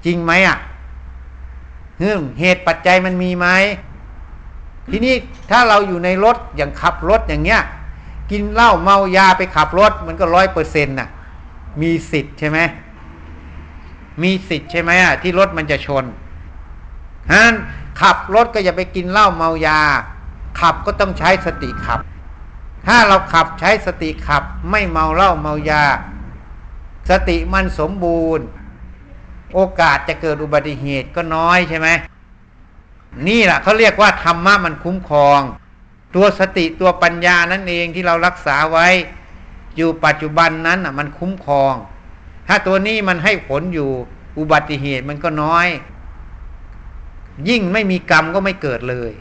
[0.05, 0.57] จริงไหมอะ
[1.99, 3.47] เฮืเหตุปัจจัยมันมีไหม
[4.91, 5.15] ทีนี้
[5.49, 7.61] ถ้าเราอยู่ในรถอย่างขับรถอย่างเงี้ย
[8.31, 11.09] กินเหล้าเมายาไปขับรถ มันก็ร้อยเปอร์เซ็นต์น่ะ
[11.81, 12.59] มีสิทธิ์ใช่ไหม
[14.23, 16.05] มีสิทธิ์ใช่ไหมอะที่รถมันจะชน
[17.33, 17.43] ฮะ
[18.01, 19.79] ขับรถก็อย่าไปกินเหล้าเมายา
[20.59, 21.99] ขับก็ต้องใช้สติขับ
[22.85, 25.85] ถ้าเราขับใช้สติขับไม่เมาเหล้าเมายา
[27.09, 28.45] สติมันสมบูรณ์
[29.53, 31.89] โอกาสจะเกิดอุบัติเหตุก็น้อยใช่ไหม
[33.27, 35.41] นี่แหละเขาเรียกว่าธรรมะมันคุ้มครอง
[36.15, 38.87] ตัวสติตัวปัญญานั่นเองที่เรารักษาไว้
[39.77, 41.73] อยู่ปัจจุบันนั้นอะ มันคุ้มครอง
[42.47, 43.89] ถ้าตัวนี้มันให้ผลอยู่
[44.37, 45.67] อุบัติเหตุมันก็น้อย
[47.49, 49.11] ยิ่งไม่มีกรรมก็ไม่เกิดเลย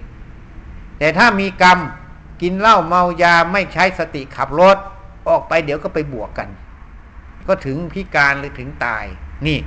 [0.98, 1.78] แต่ถ้ามีกรรม
[2.42, 4.76] กินเหล้าเมายาไม่ใช้สติขับรถ
[5.28, 6.48] ออกไปเดี๋ยวก็ไปบวกกัน
[7.46, 9.04] ก็ถึงพิการหรือถึงตาย
[9.46, 9.58] นี่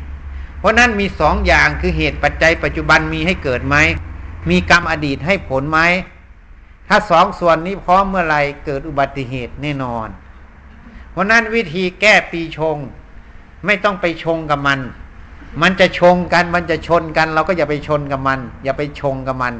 [0.59, 3.75] เพราะนั้นมีสองอย่างคือเหตุปัจจัยปัจจุบันมีให้เกิดไหม
[4.49, 5.79] มีกรรมอดีตให้ผลไหม
[6.87, 10.07] ถ้าสองส่วนนี้พร้อมเมื่อไรเกิดอุบัติเหตุแน่นอน
[11.11, 12.77] เพราะนั้นวิธีแก้ปีชง
[13.65, 14.79] ไม่ต้องไปชงกับมัน
[15.61, 19.53] มันจะชงกันมันจะชนกัน เราก็อย่าไปชนกับมัน อย่าไปชงกับมัน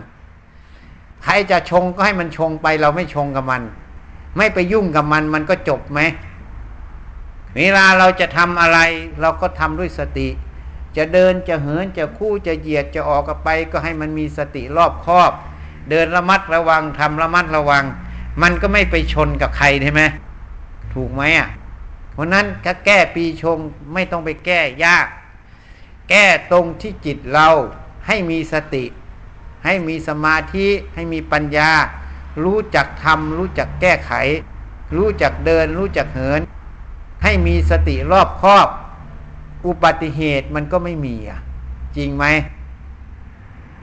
[1.24, 3.62] ใครจะชงก็ให้มันชงไป เราไม่ชงกับมัน
[4.38, 6.00] ไม่ไปยุ่งกับมัน มันก็จบไหม
[7.58, 8.80] เวลาเราจะทำอะไร
[9.22, 10.30] เราก็ทำด้วยสติ
[10.98, 15.32] จะเดินจะเหินจะคู่จะเหยียดจะออกกับไป ก็ให้มันมีสติรอบคอบ
[15.90, 17.84] เดินระมัดระวังทำระมัดระวัง
[18.42, 20.04] มันก็ไม่ไปชนกับใครใช่ไหม
[20.94, 21.50] ถูกไหมอะ
[22.14, 23.58] เพราะนั้นถ้าแก้ปีชง
[23.94, 25.08] ไม่ต้องไปแก้ยาก
[26.10, 27.50] แก้ตรงที่จิตเรา
[28.08, 28.84] ให้มีสติ
[29.65, 31.71] ให้มีสมาธิให้มีปัญญา
[32.43, 34.13] รู้จักทำรู้จักแก้ไข
[34.97, 36.41] รู้จักเดิน รู้จักเหิน
[37.24, 38.67] ให้มีสติรอบครอบ
[39.65, 41.39] อุบัติเหตุมันก็ไม่มีอะ
[41.97, 42.26] จริงไหม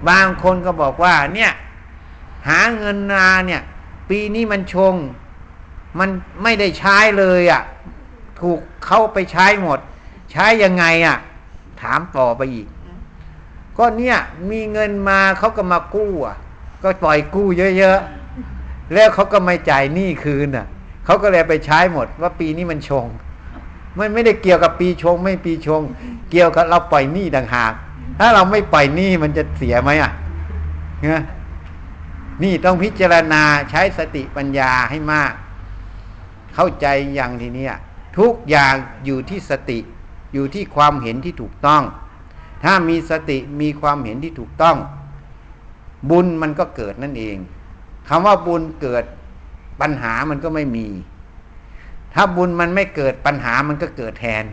[0.08, 1.52] บางคนก็บอกว่า เนี่ย
[2.48, 3.62] หาเงินนาเนี่ย
[4.08, 4.94] ปีนี้มันชง
[5.98, 6.10] มัน
[6.42, 7.62] ไม่ได้ใช้เลยอะ
[8.40, 9.78] ถูกเข้าไปใช้หมด
[10.32, 11.18] ใช้ยังไงอะ
[11.80, 12.66] ถามต่อไปอีก
[13.78, 14.18] ก็เนี่ย
[14.50, 16.36] มีเงินมาเขาก็มากู้อะ
[16.82, 20.66] ก็ปล่อยกู้เยอะๆแล้วเขาก็ไม่จ่ายหนี้คืนอะ
[21.04, 23.06] เขาก็เลยไปใช้หมดว่าปีนี้มันชง
[23.98, 25.82] มันไม่ได้เกี่ยวกับปีชง ไม่ปีชง
[26.30, 27.72] เกี่ยวกับเราปล่อยหนี้ต่างหาก
[28.18, 30.12] ถ้าเราไม่ปล่อยหนี้มันจะเสียไหมอะ
[31.02, 31.22] เนี่ย
[32.42, 35.32] นี่ต้องพิจารณาใช้สติปัญญาให้มาก
[36.54, 37.66] เข้าใจอย่างทีนี้
[38.18, 39.78] ทุกอย่างอยู่ที่สติ
[40.34, 41.82] อยู่ที่ความเห็นที่ถูกต้อง
[42.62, 44.76] ถ้ามีสติมีความเห็นที่ถูกต้อง
[46.10, 47.36] บุญมันก็เกิดนั่นเอง
[48.08, 49.04] คำว่าบุญเกิด
[49.80, 50.86] ปัญหามันก็ไม่มี
[52.14, 54.44] ถ้าบุญมันไม่เกิดปัญหามันก็เกิดแทน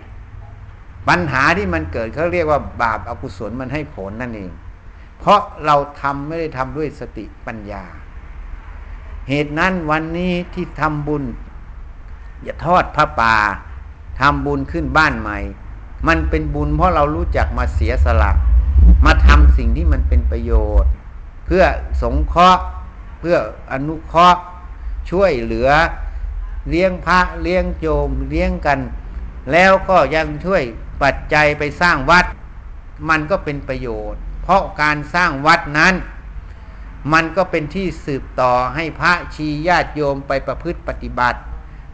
[1.09, 4.51] ปัญหาที่มันเกิดเขาเรียกว่าบาปอากุศลมันให้ผลนั่นเอง
[5.19, 7.83] เพราะเราทำไม่ได้ทำด้วยสติปัญญา
[9.29, 11.23] เหตุนั้นวันนี้ที่ทำบุญ
[12.43, 13.35] อย่าทอดพระป่า
[14.19, 15.39] ทำบุญขึ้นบ้านใหม่
[16.08, 18.31] มันเป็นบุญเพราะเรารู้จักมาเสียสละ
[19.05, 20.91] มาทำสิ่งที่มันเป็นประโยชน์
[21.45, 21.63] เพื่อ
[22.01, 22.63] สงเคราะห์
[23.19, 23.38] เพื่อ
[23.71, 24.41] อนุเคราะห์
[25.10, 25.69] ช่วยเหลือ
[26.69, 28.79] เลี้ยงพระเลี้ยงโยมเลี้ยงกัน
[29.51, 30.63] แล้วก็ยังช่วย
[31.01, 32.25] ปัจจัยไปสร้างวัด
[33.10, 35.93] มันก็เป็นประโยชน์ เพราะการสร้างวัดนั้น
[37.13, 41.39] มันก็เป็นที่สืบต่อให้พระชีญาติโยมไปประพฤติปฏิบัติ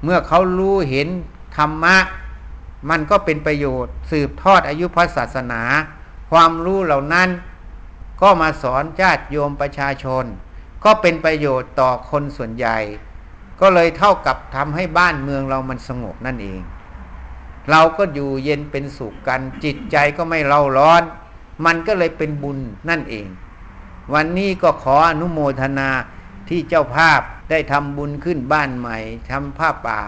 [0.03, 1.07] เมื่อเขารู้เห็น
[1.57, 1.97] ธรรมะ
[2.89, 5.61] มันก็เป็นประโยชน์ สืบทอดอายุพระศาสนา
[6.31, 7.29] ความรู้เหล่านั้น
[8.21, 10.25] ก็มาสอนญาติโยมประชาชน
[10.83, 12.77] ก็เป็นประโยชน์ต่อคนส่วนใหญ่
[13.61, 16.61] ก็เลยเท่ากับทำให้บ้านเมืองเรามันสงบนั่นเอง
[17.69, 21.03] เราก็อยู่เย็นเป็นสุขกัน จิตใจก็ไม่เล่าร้อน
[21.65, 22.57] มันก็เลยเป็นบุญ
[22.89, 23.27] นั่นเอง
[24.13, 25.89] วันนี้ก็ขออนุโมทนา
[26.49, 28.97] ที่เจ้าภาพได้ทำบุญขึ้นบ้านใหม่
[29.29, 30.01] ทำผ้าป่า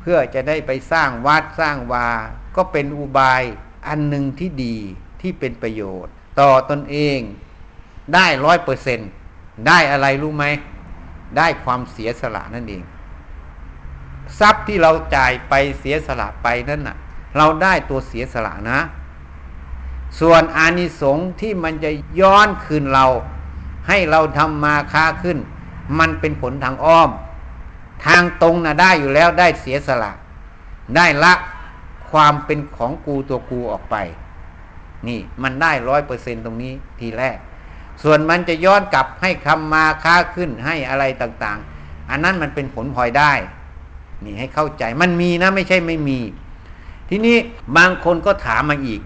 [0.00, 2.08] เพื่อจะได้ไปสร้างวัดสร้างวา
[2.56, 3.42] ก็เป็นอุบาย
[3.88, 4.76] อันหนึ่งที่ดี
[5.20, 7.18] ที่เป็นประโยชน์ ต่อตนเอง
[8.14, 9.00] ได้ร้อยเปอร์เซน
[9.66, 10.44] ได้อะไรรู้ไหม
[11.36, 12.82] ได้ความเสียสละนั่นเอง
[14.38, 16.96] ทรัพย์ที่เราจ่ายไปเสียสละไปนั่นน่ะ
[17.36, 18.80] เราได้ตัวเสียสละนะ
[20.20, 23.06] ส่วนอานิสงส์ที่มันจะย้อนคืนเรา
[23.88, 25.38] ให้เราทำมาค้าขึ้น
[25.98, 27.10] มันเป็นผลทางอ้อม
[28.04, 30.12] ทางตรงนะได้อยู่แล้วได้เสียสละ
[30.96, 31.32] ได้ละ
[32.10, 33.96] ความเป็นของกูตัวกูออกไป
[35.08, 37.38] นี่มันได้ร้อยเปอร์เซ็นตรงนี้ทีแรก
[38.02, 43.32] ส่วนมันจะย้อนกลับให้คำมาค้าขึ้นให้อะไรต่างๆ อันนั้นมันเป็นผลพลอยได้
[44.24, 46.18] นี่ให้เข้าใจมันมีนะไม่ใช่ไม่มี
[47.08, 47.36] ทีนี้
[47.76, 49.00] บางคนก็ถามมาอีก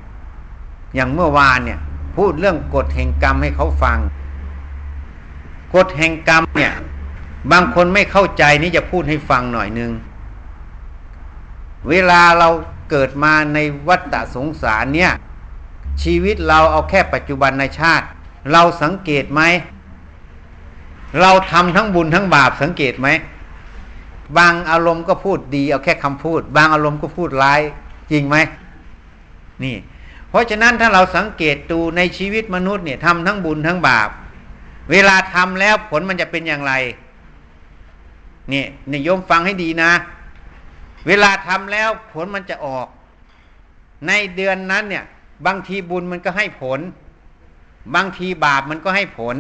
[0.94, 1.80] อย่างเมื่อวานเนี่ย
[2.16, 3.98] พูดเรื่องกฎแห่งกรรมให้เขาฟัง
[5.74, 6.72] กฎแห่งกรรมเนี่ย
[7.52, 9.90] บางคนไม่เข้าใจนี่จะพูดให้ฟังหน่อยนึง
[11.90, 12.48] เวลาเรา
[12.90, 15.12] เกิดมาในวัฏสงสารเนี่ย
[16.02, 18.06] ชีวิตเราเอาแค่ปัจจุบันในชาติ
[18.52, 19.42] เราสังเกตไหม
[21.20, 23.08] เราทำทั้งบุญทั้งบาปสังเกตไหม
[24.38, 27.60] บางอารมณ์ก็พูดดี เอาแค่คำพูด บางอารมณ์ก็พูดร้าย
[28.10, 28.36] จริงไหม
[29.64, 29.76] นี่
[30.28, 34.08] เพราะฉะนั้นถ้าเราสังเกตดูในชีวิตมนุษย์เนี่ยทำทั้งบุญทั้งบาป
[34.90, 36.72] เวลาทำแล้วผลมันจะเป็นอย่างไร
[38.50, 39.92] เนี่ยนิยมฟังให้ดีนะ
[41.06, 42.86] เวลาทำแล้วผลมันจะออก
[44.06, 45.04] ในเดือนนั้นเนี่ย
[45.46, 46.80] บางทีบุญมันก็ให้ผล
[47.94, 49.36] บางทีบาปมันก็ให้ผล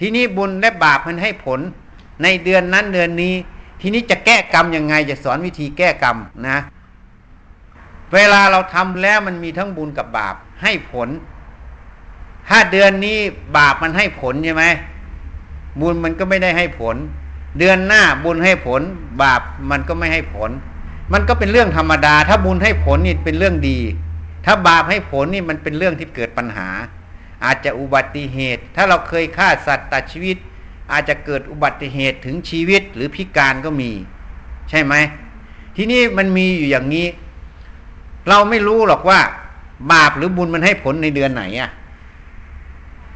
[0.00, 1.60] ทีนี้บุญและบาปมันให้ผล
[2.22, 3.34] ในเดือนนั้นเดือนนี้
[3.80, 6.16] ทีนี้จะแก้กรรมยังไง จะสอนวิธีแก้กรรม
[6.48, 6.58] นะ
[8.14, 11.08] เวลาเราทำแล้วมันมีทั้งบุญกับบาปให้ผล
[12.48, 13.18] ถ้าเดือนนี้
[13.56, 14.64] บาปมันให้ผลใช่ไหม
[15.80, 16.96] บุญมันก็ไม่ได้ให้ผล
[17.58, 18.82] เดือนหน้าบุญให้ผล
[19.22, 19.40] บาป
[19.70, 20.50] มันก็ไม่ให้ผล
[21.12, 23.78] มันก็เป็นเรื่องธรรมดา ถ้าบุญให้ผลนี่เป็นเรื่องดี
[24.44, 26.68] ถ้าบาปให้ผลนี่มันเป็นเรื่องที่เกิดปัญหา
[27.44, 30.36] อาจจะอุบัติเหตุ ถ้าเราเคยฆ่าสัตว์ตัดชีวิต
[30.92, 33.90] อาจจะเกิดอุบัติเหตุถึงชีวิตหรือพิการก็มี
[34.70, 34.94] ใช่ไหม
[35.76, 37.06] ที่นี่มันมีอยู่อย่างนี้
[38.28, 39.20] เราไม่รู้หรอกว่า
[39.92, 41.70] บาปหรือบุญมันให้ผลในเดือนไหนอะ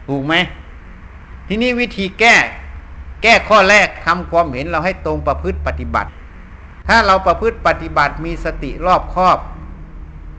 [0.08, 0.34] ถูกไหม
[1.48, 2.34] ที่นี้วิธีแก้
[3.22, 6.10] แก้ข้อแรกทำความเห็นเราให้ตรงประพฤติปฏิบัติ
[6.88, 9.38] ถ้าเราประพฤติปฏิบัติมีสติรอบคอบ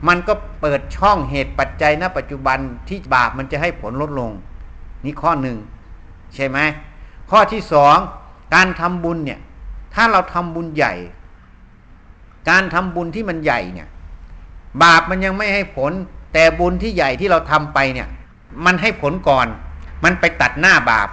[0.07, 4.31] มันก็เปิดช่องเหตุปัจจัยณปัจจุบันที่บาปมันจะให้ผลลดลง
[5.03, 5.57] นี่ข้อหนึ่ง
[6.35, 6.57] ใช่ไหม
[7.31, 7.97] ข้อที่สอง
[8.55, 9.39] การทำบุญเนี่ย
[9.93, 10.93] ถ้าเราทำบุญใหญ่
[12.49, 13.87] การทำบุญที่มันใหญ่เนี่ย
[14.83, 15.91] บาปมันยังไม่ให้ผล
[16.33, 18.07] แต่บุญที่ใหญ่ที่เราทำไปเนี่ย
[18.65, 19.47] มันให้ผลก่อน
[20.03, 21.09] มันไปตัดหน้าบาป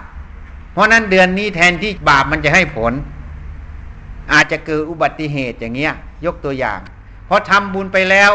[0.71, 2.93] เพราะนั้นเดือนนี้แทนที่บาปมันจะให้ผล
[4.33, 5.93] อาจจะเกิดอุบัติเหตุอย่างเงี้ย
[6.25, 6.79] ยกตัวอย่าง
[7.27, 8.31] พอทำบุญไปแล้ว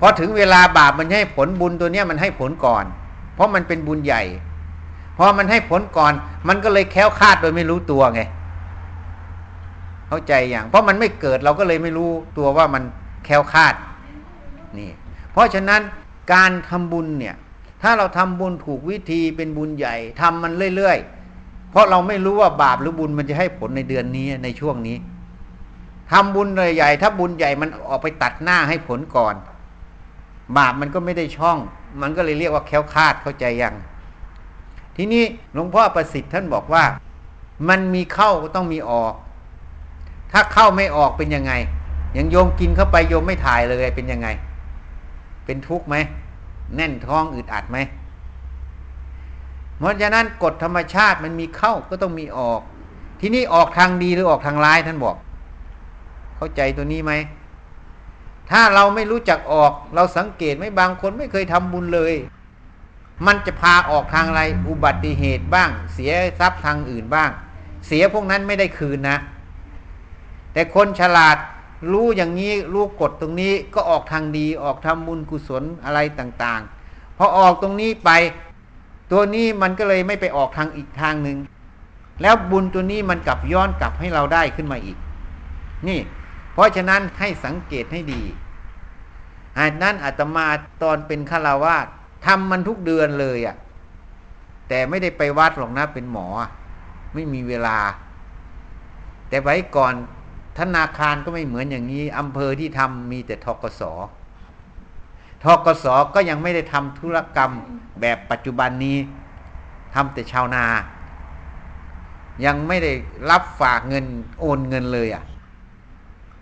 [0.00, 2.84] พอถึงเวลาบาปมันให้ผลบุญตัวเนี้ยมันให้ผลก่อน
[3.34, 4.22] เพราะมันเป็นบุญใหญ่
[5.18, 6.12] พอมันให้ผลก่อน
[6.48, 8.20] มันก็เลยแค้วคาดโดยไม่รู้ตัวไง
[10.08, 12.82] เข้าใจอย่าง เพราะมันไม่เกิดเราก็เลยไม่รู้ตัวว่ามัน
[13.24, 13.74] แค้วคาด
[14.78, 14.90] นี่
[15.32, 15.80] เพราะฉะนั้น
[16.32, 17.34] การทำบุญเนี่ย
[17.82, 24.96] ถ้าเราทำบุญถูกวิธีเป็นบุญใหญ่ทำมันเรื่อยๆ เพราะเราไม่รู้ว่าบาปหรือบุญมันจะให้ผลในเดือนนี้ในช่วงนี้
[26.12, 29.34] ทำบุญใหญ่ถ้าบุญใหญ่มันออกไปตัดหน้าให้ผลก่อน
[30.56, 31.58] บาปมันก็ไม่ได้ช่อง
[32.02, 33.74] มันก็เลยเรียกว่าแค้วคาดเข้าใจยัง
[34.96, 36.84] ทีนี้หลวงพ่อประสิทธิ์ท่านบอกว่า
[37.68, 39.14] มันมีเข้าก็ต้องมีออก
[40.32, 41.52] ถ้าเข้าไม่ออกเป็นยังไง
[42.14, 44.28] อย่างโยมกินเข้าไปโยมไม่ถ่ายเลยเป็นยังไง
[45.44, 45.96] เป็นทุกข์ไหม
[46.76, 47.78] แน่นท้องอึดอัดไหม
[49.78, 52.60] เพราะฉะนั้นกฎธรรมชาติมันมีเข้าก็ต้องมีออก
[53.20, 55.16] ทีนี้ออกทางดีหรือออกทางร้ายท่านบอก
[56.36, 57.12] เข้าใจตัวนี้ไหม
[58.50, 62.14] ถ้าเราไม่รู้จักออก เราสังเกตไหมบางคนไม่เคยทำบุญเลย
[63.26, 67.30] มันจะพาออกทางอะไรอุบัติเหตุบ้าง เสียทรัพย์ทางอื่นบ้าง
[67.86, 69.16] เสียพวกนั้นไม่ได้คืนนะ
[70.52, 71.36] แต่คนฉลาด
[71.92, 78.10] รู้อย่างนี้รู้กฎตรงนี้ก็ออกทางดีออกทำบุญกุศลอะไรต่างๆ พอออกตรงนี้ไป
[79.12, 81.38] ตัวนี้มันก็เลยไม่ไปออกทางอีกทางหนึ่ง
[82.22, 84.98] แล้วบุญตัวนี้มันกลับย้อนกลับให้เราได้ขึ้นมาอีก
[85.88, 86.00] นี่
[86.52, 88.22] เพราะฉะนั้นให้สังเกตให้ดี
[89.58, 90.46] อันนั้นอาตมา
[90.82, 91.86] ตอนเป็นฆราวาส
[92.26, 93.56] ทำมันทุกเดือนเลยอะ่ะ
[94.68, 96.26] แต่ไม่ได้ไปวัดหรอกนะเป็นหมอ
[97.14, 97.78] ไม่มีเวลา
[99.28, 99.94] แต่ไว้ก่อน
[100.58, 103.82] ธนาคารก็ไม่เหมือนอย่างนี้อำเภอที่ทำมีแต่ทกศ
[105.44, 107.52] ทกศก็ยังไม่ได้ทำธุรกรรม
[108.00, 108.96] แบบปัจจุบันนี้
[109.94, 110.64] ทำแต่ชาวนา
[112.44, 112.92] ยังไม่ได้
[113.30, 114.04] รับฝากเงิน
[114.40, 115.24] โอนเงินเลยอะ่ะ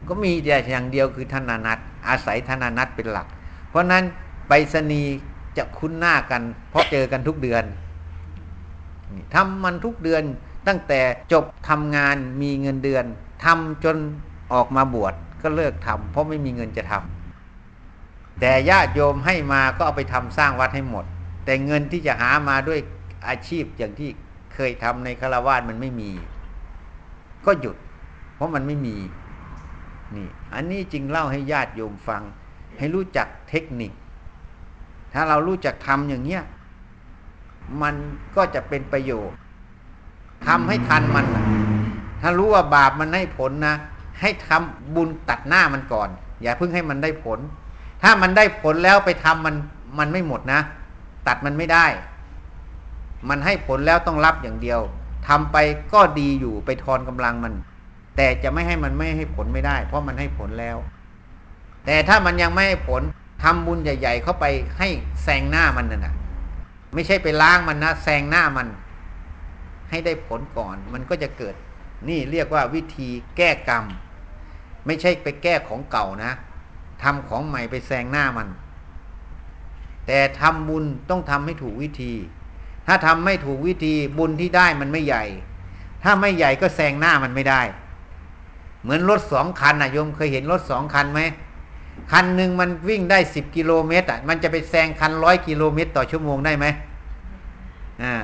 [0.09, 3.27] ก็มีแต่อย่างเดียวคือธนานัตอาศัยธนานัตเป็นหลัก
[3.69, 4.05] เพราะนั้น
[4.49, 5.15] ไปรษณีย์
[5.57, 7.65] จะคุ้นหน้ากัน เพราะเจอกันทุกเดือน
[9.35, 10.23] ทำมันทุกเดือน
[10.69, 11.01] ตั้งแต่
[11.33, 13.05] จบทำงานมีเงินเดือน
[13.45, 13.97] ทำจน
[14.53, 21.05] ออกมาบวชก็เลิกทำเพราะไม่มีเงินจะทำแต่ญาติโยมให้มาก็เอาไปทำสร้างวัดให้หมด
[21.45, 22.79] แต่เงินที่จะหามาด้วย
[23.29, 24.11] อาชีพอย่างที่
[24.55, 26.11] เคยทำในคารวาสมันไม่มี
[27.47, 27.77] ก็หยุด
[28.35, 28.97] เพราะมันไม่มี
[30.15, 32.23] นี่อันนี้จริงเล่าให้ญาติโยมฟัง
[32.79, 33.93] ให้รู้จักเทคนิค
[35.13, 36.43] ถ้าเรารู้จักทำอย่างเนี้ย
[37.83, 37.95] มัน
[38.37, 39.37] ก็จะเป็นประโยชน์
[40.47, 41.27] ทำให้ทันมัน
[42.23, 43.75] ถ้ารู้ว่าบาปมันให้ผลนะ
[44.21, 46.09] ให้ทำบุญตัดหน้ามันก่อน
[46.43, 47.39] อย่าเพิ่งให้มันได้ผล
[48.03, 49.55] ถ้ามันได้ผลแล้วไปทำมัน
[49.99, 50.61] มันไม่หมดนะ
[51.27, 51.87] ตัดมันไม่ได้
[53.29, 54.81] มันให้ผลแล้วต้องรับอย่างเดียว
[55.29, 55.57] ทำไป
[55.93, 57.55] ก็ดีอยู่ไปทอนกำลังมัน
[58.17, 60.77] แต่จะไม่ให้มันไม่ให้ผลไม่ได้ เพราะมันให้ผลแล้ว
[61.85, 63.03] แต่ถ้ามันยังไม่ให้ผล
[63.43, 64.45] ทำบุญใหญ่ ๆ เข้าไป
[64.79, 64.89] ให้
[65.25, 66.15] แซงหน้ามันน่ะนะ
[66.95, 68.67] ไม่ใช่ไปล้างมันนะแซงหน้ามัน
[69.91, 71.55] ให้ได้ผลก่อน มันก็จะเกิด
[72.09, 73.85] นี่เรียกว่าวิธีแก้กรรม
[74.87, 76.33] ไม่ใช่ไปแก้ของเก่านะ
[77.03, 78.49] ทำของใหม่ไปแซงหน้ามัน
[80.07, 82.13] แต่ทำบุญต้องทำให้ถูกวิธี
[82.87, 85.25] ถ้าทำไม่ถูกวิธีบุญที่ได้มันไม่ใหญ่
[86.03, 87.63] ถ้าไม่ใหญ่ก็แซงหน้ามันไม่ได้
[88.83, 91.21] เหมือนรถสองคันนะโยมเคยเห็นรถสองคันไหม
[92.13, 96.67] คันหนึ่งมันวิ่งได้สิบกิโลเมตรอะมันจะไปแซงคันร้อยกิโลเมตร ต่อชั่วโมงได้ไหม
[98.03, 98.15] อ่า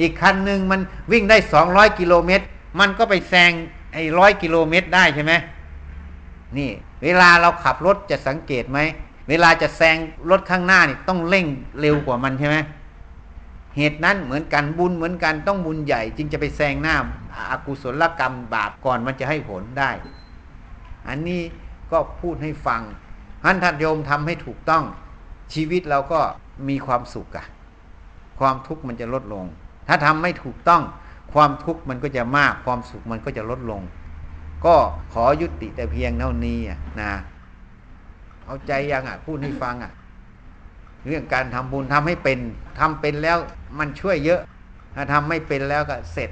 [0.00, 0.80] อีกคันหนึ่งมัน
[1.12, 2.44] วิ่งได้สองร้อยกิโลเมตร
[2.78, 3.52] มันก็ไปแซง
[3.92, 5.32] ไอ้ร้อยกิโลเมตรได้ใช่ไหม
[6.58, 6.70] นี่
[7.02, 8.78] เวลาเราขับรถจะสังเกตไหม
[9.28, 9.96] เวลาจะแซง
[10.30, 11.46] รถข้างหน้านี่ต้องเร่ง
[11.80, 12.56] เร็วกว่ามันใช่ไหม
[13.76, 16.96] เหตุนั้นเหมือนกันบุญเหมือนกันต้องบุญใหญ่ จึงจะไปแซงหน้า
[17.50, 19.90] อากุศลกรรมบาปก่อนมันจะให้ผลได้
[21.08, 21.40] อันนี้
[21.92, 22.82] ก็พูดให้ฟัง
[23.44, 24.84] ท่านท่านโยมทำให้ถูกต้อง
[25.54, 26.20] ชีวิตเราก็
[26.68, 27.46] มีความสุขอะ
[28.40, 29.44] ความทุกข์มันจะลดลง
[29.88, 30.82] ถ้าทำไม่ถูกต้อง
[31.34, 33.82] ความทุกข์มันก็จะมากความสุขมันก็จะลดลง
[34.64, 34.76] ก็
[35.12, 36.58] ขอยุติแต่เพียงเท่านี้
[37.00, 37.12] นะ
[38.44, 39.92] เอาใจยังอะพูดให้ฟังอะ
[41.06, 42.38] เรื่องการทำบุญทำให้เป็น
[42.78, 43.38] ทำเป็นแล้ว
[43.78, 44.40] มันช่วยเยอะ
[44.94, 46.30] ถ้าทำไม่เป็นแล้วก็เสร็จ